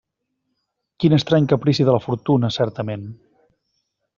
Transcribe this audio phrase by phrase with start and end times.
[1.03, 3.05] Quin estrany caprici de la fortuna, certament!